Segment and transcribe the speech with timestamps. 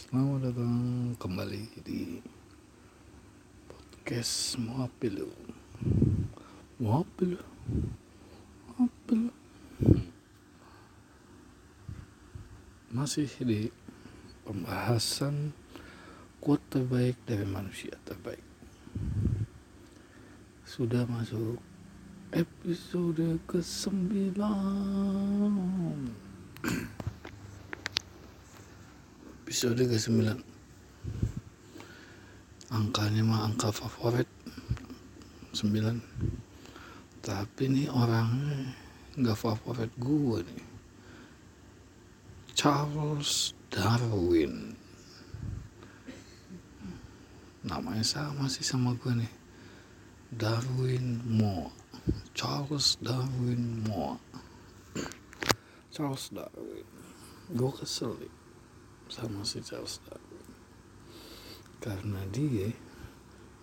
[0.00, 2.24] Selamat datang kembali di
[3.68, 5.28] podcast Moapil
[6.80, 7.36] Moapil
[8.80, 9.28] Moapil
[12.96, 13.68] Masih di
[14.48, 15.52] pembahasan
[16.40, 18.40] quote terbaik dari manusia terbaik.
[20.64, 21.60] Sudah masuk
[22.32, 24.32] episode ke-9
[29.50, 30.30] episode ke-9
[32.70, 34.30] angkanya mah angka favorit.
[35.50, 38.78] 9 tapi nih orangnya
[39.18, 40.62] nggak favorit gue nih.
[42.54, 44.78] Charles Darwin.
[47.66, 49.32] Namanya sama sih sama gue nih.
[50.30, 51.74] Darwin Moore.
[52.38, 54.22] Charles Darwin Moore.
[55.90, 56.86] Charles Darwin.
[57.50, 58.38] Gue kesel nih
[59.10, 60.46] sama si Charles Darwin
[61.82, 62.70] karena dia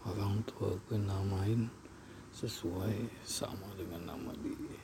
[0.03, 1.72] orang tua gue namain
[2.36, 4.81] sesuai sama dengan nama dia.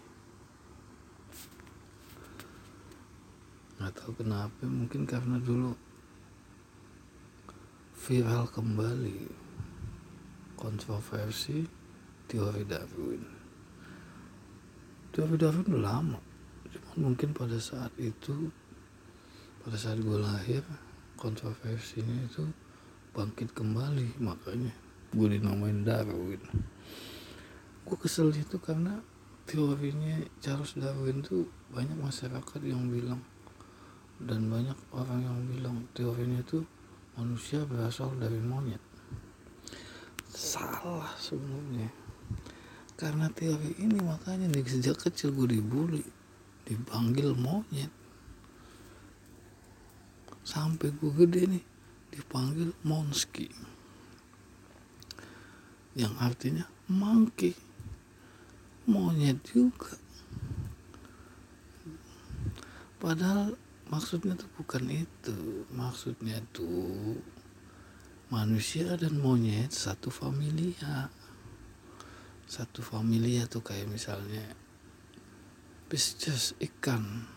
[3.76, 5.76] Nggak tahu kenapa mungkin karena dulu
[8.08, 9.28] viral kembali
[10.56, 11.68] kontroversi
[12.32, 13.24] teori Darwin.
[15.12, 16.20] Teori Darwin udah lama
[16.74, 18.50] cuman mungkin pada saat itu
[19.64, 20.60] pada saat gue lahir
[21.16, 22.44] kontroversinya itu
[23.16, 24.76] bangkit kembali makanya
[25.16, 26.44] gue dinamain Darwin.
[27.88, 29.00] Gue kesel itu karena
[29.48, 33.24] teorinya Charles Darwin tuh banyak masyarakat yang bilang
[34.20, 36.68] dan banyak orang yang bilang teorinya itu
[37.16, 38.84] manusia berasal dari monyet.
[40.28, 41.88] Salah sebenarnya.
[43.00, 46.04] Karena teori ini makanya nih sejak kecil gue dibully
[46.68, 48.03] dipanggil monyet
[50.44, 51.66] sampai gue gede nih
[52.14, 53.48] dipanggil monski.
[55.98, 57.56] Yang artinya monkey.
[58.84, 59.96] Monyet juga.
[63.00, 63.56] Padahal
[63.88, 65.64] maksudnya tuh bukan itu.
[65.72, 67.16] Maksudnya tuh
[68.28, 71.08] manusia dan monyet satu familia.
[72.44, 74.44] Satu familia tuh kayak misalnya
[75.88, 77.30] Pisces ikan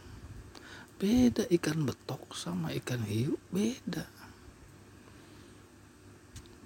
[0.96, 4.08] beda ikan betok sama ikan hiu beda.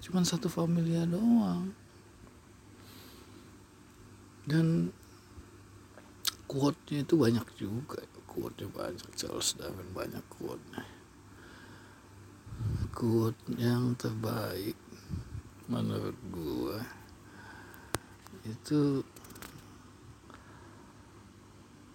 [0.01, 1.75] Cuman satu familia doang.
[4.47, 4.89] Dan
[6.49, 8.01] quote-nya itu banyak juga.
[8.25, 10.83] Quote-nya banyak Charles Darwin banyak quote-nya.
[12.91, 14.75] Quote yang terbaik
[15.71, 16.83] menurut gua
[18.43, 19.05] itu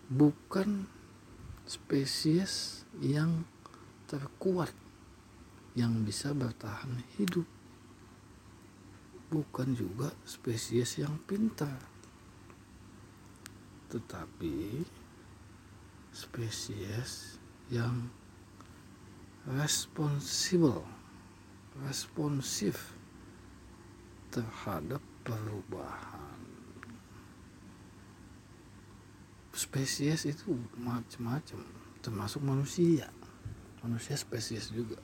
[0.08, 0.88] bukan
[1.66, 3.43] spesies yang
[4.06, 4.71] terkuat
[5.75, 7.44] yang bisa bertahan hidup.
[9.27, 11.82] Bukan juga spesies yang pintar.
[13.91, 14.87] Tetapi
[16.15, 17.37] spesies
[17.69, 18.09] yang
[19.47, 20.81] responsibel
[21.84, 22.97] responsif
[24.33, 26.25] terhadap perubahan
[29.56, 31.65] spesies itu macam-macam
[32.05, 33.09] termasuk manusia.
[33.83, 35.00] Manusia spesies juga.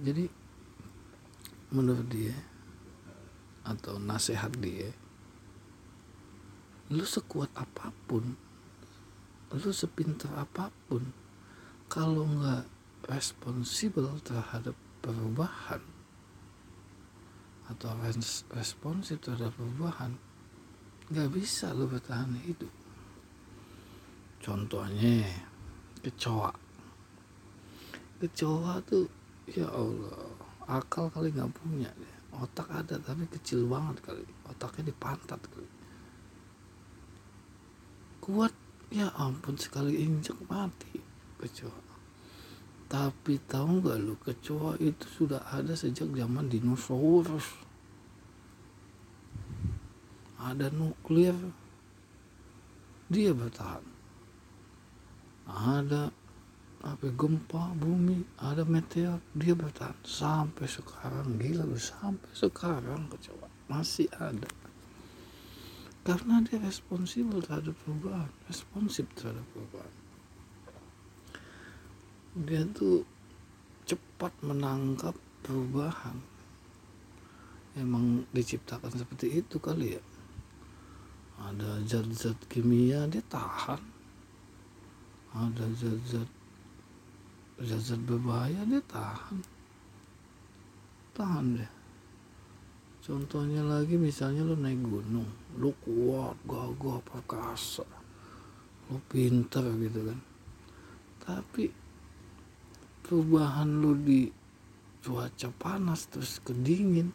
[0.00, 0.24] Jadi
[1.70, 2.34] menurut dia
[3.66, 4.88] atau nasihat dia
[6.90, 8.34] lu sekuat apa pun
[9.54, 11.06] lu sepintar apa pun
[11.86, 12.66] kalau nggak
[13.06, 15.78] responsibel terhadap perubahan
[17.70, 17.94] atau
[18.50, 20.18] responsif terhadap perubahan
[21.10, 22.70] nggak bisa lo bertahan hidup.
[24.38, 25.26] Contohnya
[26.00, 26.54] kecoa.
[28.22, 29.10] Kecoa tuh
[29.50, 30.30] ya Allah
[30.70, 34.24] akal kali nggak punya deh otak ada tapi kecil banget kali.
[34.46, 35.70] Otaknya di pantat kali.
[38.22, 38.54] Kuat
[38.94, 40.94] ya ampun sekali injak mati
[41.42, 41.90] kecoa.
[42.90, 47.69] Tapi tahu nggak lu kecoa itu sudah ada sejak zaman dinosaurus
[50.40, 51.36] ada nuklir.
[53.10, 53.84] Dia bertahan.
[55.50, 56.14] Ada
[56.80, 59.98] apa gempa bumi ada meteor dia bertahan.
[60.06, 64.48] Sampai sekarang gila sampai sekarang kecoa masih ada.
[66.00, 69.94] Karena dia responsibel terhadap perubahan responsif terhadap perubahan.
[72.46, 73.04] Dia tuh
[73.84, 75.12] cepat menangkap
[75.44, 76.16] perubahan.
[77.74, 80.02] Emang diciptakan seperti itu kali ya
[81.40, 83.80] ada zat-zat kimia dia tahan.
[85.32, 86.30] Ada zat-zat
[87.60, 89.40] zat-zat berbahaya dia tahan.
[91.16, 91.72] Tahan deh
[93.10, 95.26] contohnya lagi misalnya lo naik gunung
[95.58, 97.82] lo kuat gagah perkasa.
[98.86, 100.20] Lo pinter gitu kan.
[101.18, 101.66] Tapi
[103.02, 104.30] perubahan lo di
[105.02, 107.10] cuaca panas terus kedingin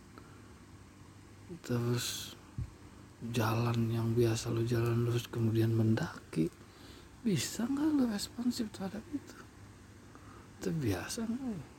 [1.63, 2.34] terus
[3.33, 6.51] jalan yang biasa lo jalan terus kemudian mendaki
[7.25, 9.37] bisa nggak lo responsif terhadap itu?
[10.61, 11.75] Terbiasa nggak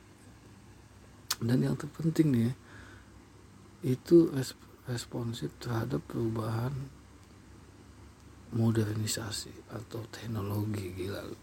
[1.37, 2.53] dan yang terpenting nih
[3.85, 4.33] itu
[4.89, 6.73] responsif terhadap perubahan
[8.57, 11.37] modernisasi atau teknologi gila lo.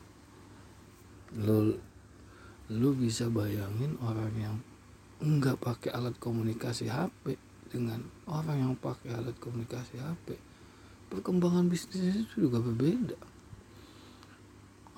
[1.34, 1.58] Lo,
[2.74, 4.56] lo bisa bayangin orang yang
[5.22, 7.38] nggak pakai alat komunikasi HP
[7.74, 7.98] dengan
[8.30, 10.54] orang yang pakai alat komunikasi HP
[11.14, 13.14] perkembangan bisnisnya itu juga berbeda.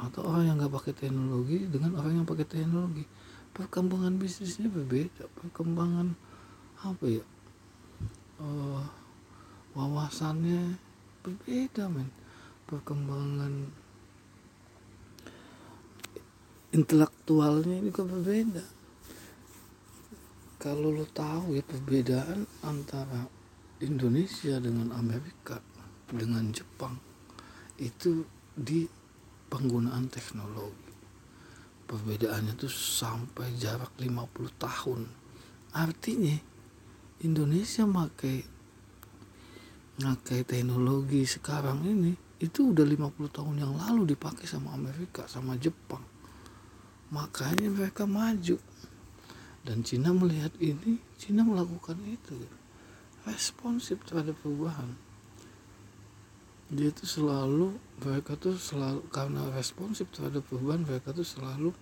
[0.01, 3.05] Atau orang yang nggak pakai teknologi dengan orang yang pakai teknologi.
[3.53, 5.29] Perkembangan bisnisnya berbeda.
[5.41, 6.17] Perkembangan
[6.85, 7.25] apa ya?
[8.41, 8.85] Uh,
[9.77, 10.77] wawasannya
[11.25, 12.09] berbeda men.
[12.69, 13.73] Perkembangan
[16.77, 18.76] intelektualnya juga berbeda
[20.67, 23.31] kalau lo tahu ya perbedaan antara
[23.79, 25.63] Indonesia dengan Amerika
[26.11, 26.99] dengan Jepang
[27.79, 28.83] itu di
[29.47, 30.91] penggunaan teknologi.
[31.87, 34.19] Perbedaannya tuh sampai jarak 50
[34.59, 35.07] tahun.
[35.71, 36.35] Artinya
[37.23, 38.43] Indonesia pakai
[40.03, 42.11] pakai teknologi sekarang ini
[42.43, 46.03] itu udah 50 tahun yang lalu dipakai sama Amerika sama Jepang.
[47.15, 48.59] Makanya mereka maju
[49.67, 52.39] dan Cina melihat ini Cina melakukan itu.
[53.27, 54.95] Responsif terhadap perubahan.
[56.71, 61.75] Dia itu selalu mereka tuh selalu karena responsif terhadap perubahan mereka tuh selalu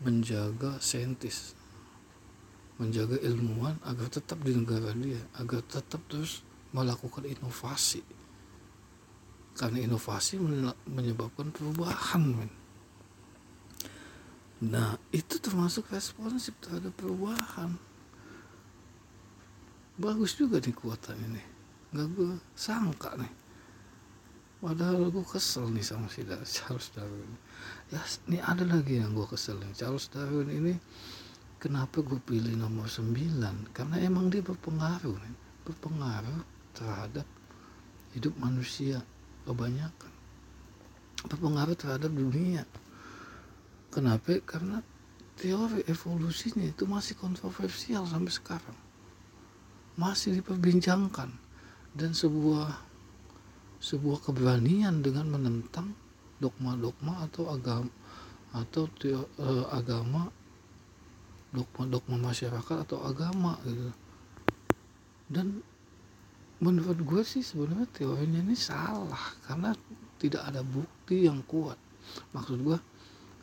[0.00, 1.52] menjaga saintis.
[2.80, 6.40] Menjaga ilmuwan agar tetap di negara dia agar tetap terus
[6.72, 8.00] melakukan inovasi.
[9.52, 10.40] Karena inovasi
[10.88, 12.59] menyebabkan perubahan men.
[14.60, 17.80] Nah itu termasuk responsif terhadap perubahan.
[19.96, 21.42] Bagus juga nih kuatan ini.
[21.96, 23.32] Gak gue sangka nih.
[24.60, 27.32] Padahal gue kesel nih sama si Charles Darwin.
[27.88, 29.72] Ya ini ada lagi yang gue kesel nih.
[29.72, 30.74] Charles Darwin ini
[31.60, 33.12] Kenapa gue pilih nomor 9
[33.76, 35.36] Karena emang dia berpengaruh nih.
[35.68, 36.40] Berpengaruh
[36.72, 37.28] terhadap
[38.16, 39.04] hidup manusia
[39.44, 40.12] Kebanyakan.
[41.28, 42.64] Berpengaruh terhadap dunia
[43.90, 44.38] Kenapa?
[44.46, 44.78] Karena
[45.34, 48.78] teori evolusinya itu masih kontroversial sampai sekarang.
[49.98, 51.30] Masih diperbincangkan
[51.98, 52.70] dan sebuah
[53.80, 55.96] sebuah keberanian dengan menentang
[56.38, 57.92] dogma-dogma atau agama
[58.50, 60.30] atau teo, eh, agama
[61.50, 63.90] dogma-dogma masyarakat atau agama gitu.
[65.30, 65.62] Dan
[66.62, 69.74] menurut gue sih sebenarnya teorinya ini salah karena
[70.20, 71.78] tidak ada bukti yang kuat.
[72.34, 72.78] Maksud gue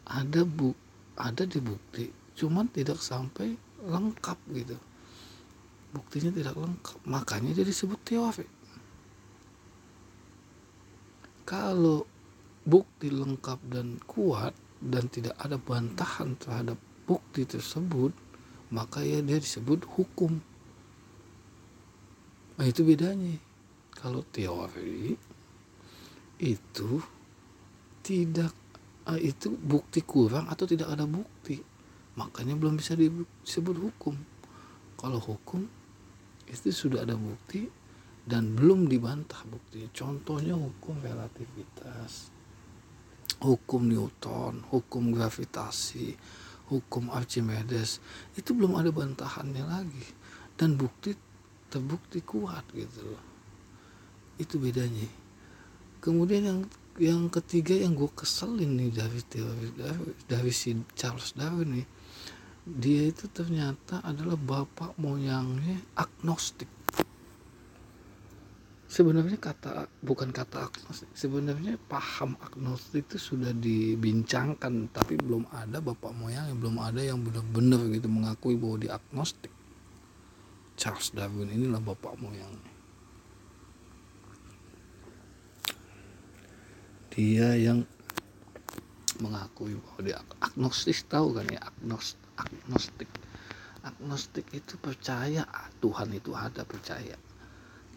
[0.07, 0.71] ada bu
[1.19, 4.77] ada di bukti cuman tidak sampai lengkap gitu.
[5.91, 8.47] Buktinya tidak lengkap makanya dia disebut teori
[11.47, 12.03] kalau
[12.67, 14.51] bukti lengkap dan kuat
[14.83, 16.75] dan tidak ada bantahan terhadap
[17.07, 18.11] bukti tersebut
[18.67, 20.43] maka ya dia disebut hukum.
[22.59, 23.39] Nah itu bedanya.
[23.95, 25.15] Kalau teori
[26.37, 27.01] itu
[28.03, 28.51] tidak
[29.15, 31.63] itu bukti kurang atau tidak ada bukti?
[32.19, 34.19] Makanya belum bisa disebut hukum.
[34.99, 35.63] Kalau hukum
[36.49, 37.63] itu sudah ada bukti
[38.27, 39.87] dan belum dibantah bukti.
[39.95, 42.35] Contohnya hukum relativitas
[43.37, 46.17] hukum Newton hukum gravitasi
[46.73, 48.01] hukum Archimedes
[48.33, 50.07] itu belum ada bantahannya lagi.
[50.57, 51.13] Dan bukti
[51.69, 53.23] terbukti kuat gitu loh.
[54.41, 55.05] Itu bedanya.
[56.01, 56.59] Kemudian yang
[56.97, 61.87] yang ketiga yang gue keselin nih dari teori dari, dari si Charles Darwin nih
[62.67, 66.67] dia itu ternyata adalah bapak moyangnya agnostik.
[68.87, 76.11] Sebenarnya kata bukan kata agnostik sebenarnya paham agnostik itu sudah dibincangkan tapi belum ada bapak
[76.11, 79.53] moyang yang belum ada yang benar-benar gitu mengakui bahwa dia agnostik.
[80.75, 82.76] Charles Darwin inilah bapak moyangnya
[87.17, 87.81] dia yang
[89.17, 91.57] mengakui bahwa dia agnostik tahu kan ya?
[91.65, 93.09] Agnostik agnostik.
[93.81, 95.50] Agnostik itu percaya
[95.81, 97.17] Tuhan itu ada percaya.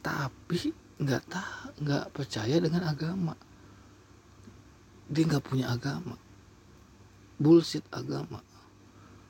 [0.00, 3.36] Tapi nggak tahu nggak percaya dengan agama.
[5.12, 6.16] Dia nggak punya agama.
[7.36, 8.40] Bullshit agama.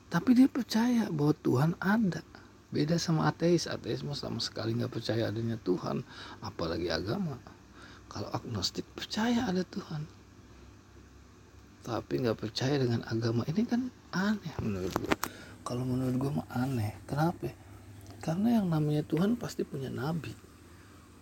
[0.07, 2.23] Tapi dia percaya bahwa Tuhan ada.
[2.71, 3.67] Beda sama ateis.
[3.67, 6.07] Ateis sama sekali nggak percaya adanya Tuhan
[6.39, 7.35] apalagi agama
[8.11, 10.03] kalau agnostik percaya ada Tuhan.
[11.87, 15.15] Tapi nggak percaya dengan agama ini kan aneh menurut gue
[15.63, 16.91] kalau menurut gue mah aneh.
[17.07, 17.55] Kenapa?
[18.19, 20.35] Karena yang namanya Tuhan pasti punya nabi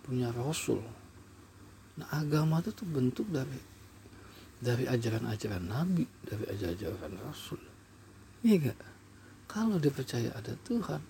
[0.01, 0.81] punya rasul.
[2.01, 3.61] Nah agama itu tuh bentuk dari
[4.57, 7.61] dari ajaran-ajaran nabi dari ajaran-ajaran rasul.
[8.41, 8.79] Iya gak
[9.49, 11.01] kalau dia percaya ada Tuhan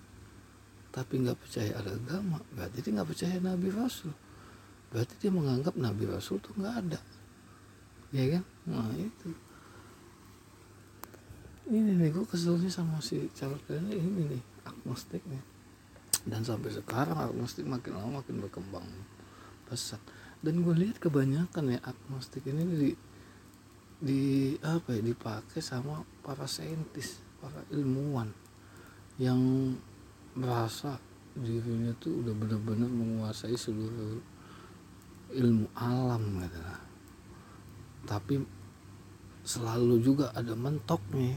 [0.90, 4.10] tapi nggak percaya ada agama berarti dia nggak percaya nabi rasul
[4.90, 7.00] berarti dia menganggap nabi rasul tuh nggak ada.
[8.10, 8.44] Ya kan?
[8.66, 9.30] Nah itu.
[11.70, 15.60] Ini nih gue keselnya sama si Charles Kane ini nih agnostik nih
[16.28, 18.84] dan sampai sekarang agnostik makin lama makin berkembang
[19.64, 20.00] pesat.
[20.40, 22.90] Dan gue lihat kebanyakan ya agnostik ini di
[24.00, 24.22] di
[24.64, 28.32] apa ya dipakai sama para saintis para ilmuwan
[29.20, 29.40] yang
[30.32, 30.96] merasa
[31.36, 34.16] dirinya tuh udah benar-benar menguasai seluruh
[35.34, 36.90] ilmu alam gitu lah
[38.10, 38.42] tapi
[39.46, 41.36] selalu juga ada mentoknya.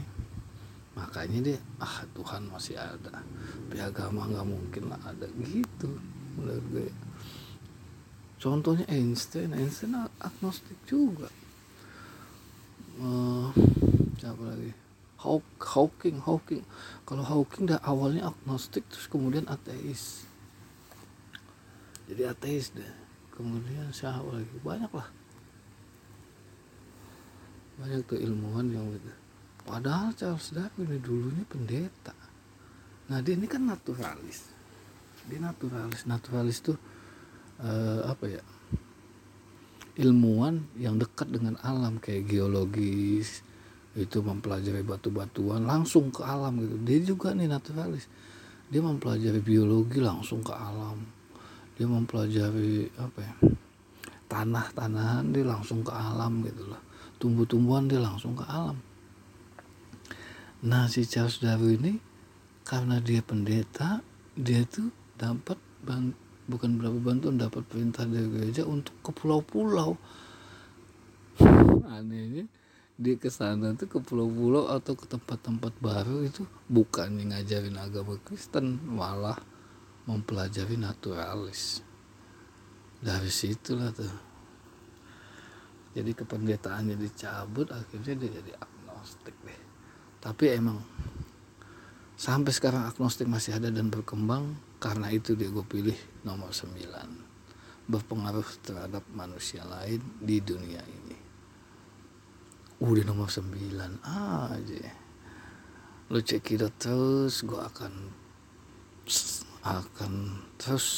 [0.98, 3.22] Makanya dia ah Tuhan masih ada.
[3.22, 5.26] Tapi agama nggak mungkin lah ada.
[5.38, 5.86] Gitu
[6.34, 6.90] menurut
[8.42, 9.54] contohnya Einstein.
[9.54, 11.30] Einstein agnostik juga.
[12.98, 13.50] Uh,
[14.18, 14.74] siapa lagi?
[15.62, 16.62] Hawking Hawking.
[17.06, 20.26] Kalau Hawking dah awalnya agnostik terus kemudian ateis.
[22.10, 23.03] Jadi ateis deh
[23.34, 24.56] kemudian siapa lagi.
[24.62, 25.08] Banyak lah
[27.74, 28.86] banyak tuh ilmuwan yang
[29.66, 32.14] padahal Charles Darwin dulunya pendeta.
[33.10, 34.46] Nah dia ini kan naturalis.
[35.26, 36.06] Dia naturalis.
[36.06, 36.78] Naturalis tuh
[37.58, 38.42] uh, apa ya?
[39.94, 43.42] Ilmuwan yang dekat dengan alam kayak geologis
[43.94, 46.76] itu mempelajari batu-batuan langsung ke alam gitu.
[46.82, 48.06] Dia juga nih naturalis.
[48.70, 51.23] Dia mempelajari biologi langsung ke alam
[51.74, 53.34] dia mempelajari apa ya
[54.30, 56.82] tanah-tanahan dia langsung ke alam gitu loh
[57.18, 58.78] tumbuh-tumbuhan dia langsung ke alam
[60.64, 61.92] Nah si Charles Darwin ini
[62.64, 64.00] karena dia pendeta,
[64.32, 64.88] dia tuh
[65.20, 65.60] dapat
[66.48, 70.00] bukan berapa bantuan dapat perintah dari gereja untuk ke pulau-pulau.
[72.00, 72.48] Anehnya
[72.96, 78.80] dia ke sana tuh ke pulau-pulau atau ke tempat-tempat baru itu bukannya ngajarin agama Kristen,
[78.88, 79.36] malah
[80.08, 81.80] mempelajari naturalis.
[83.04, 84.14] Dari situlah tuh.
[85.94, 89.64] Jadi kependetaannya dicabut, akhirnya dia jadi agnostik deh
[90.24, 90.80] tapi emang
[92.16, 96.80] sampai sekarang agnostik masih ada dan berkembang karena itu dia gue pilih nomor 9
[97.84, 101.18] berpengaruh terhadap manusia lain di dunia ini
[102.80, 103.52] udah nomor 9
[104.00, 104.88] aja
[106.08, 107.92] lo cek itu terus gue akan
[109.64, 110.88] akan terus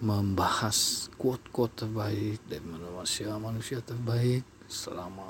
[0.00, 5.28] membahas quote-quote terbaik dari manusia manusia terbaik selama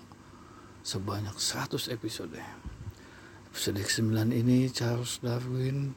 [0.87, 2.39] sebanyak 100 episode.
[3.51, 5.91] Episode ke-9 ini Charles Darwin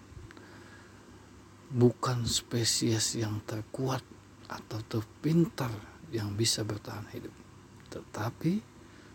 [1.70, 4.02] bukan spesies yang terkuat
[4.50, 5.70] atau terpintar
[6.10, 7.34] yang bisa bertahan hidup,
[7.94, 8.66] tetapi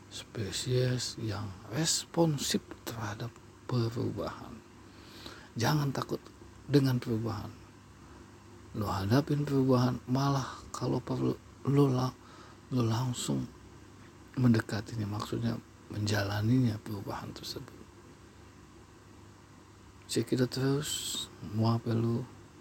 [0.06, 3.34] spesies yang responsif terhadap
[3.66, 4.54] perubahan.
[5.58, 6.22] Jangan takut
[6.68, 7.48] dengan perubahan.
[8.76, 11.32] Lo hadapin perubahan, malah kalau perlu
[11.64, 11.88] lo,
[12.70, 13.48] lo langsung
[14.36, 15.56] mendekatinya maksudnya
[15.88, 17.74] menjalaninya perubahan tersebut.
[20.08, 21.92] Cek kita terus mau apa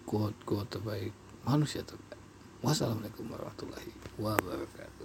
[0.08, 1.12] kuat kuat terbaik.
[1.44, 2.20] Manusia terbaik.
[2.64, 4.97] Wassalamualaikum warahmatullahi wabarakatuh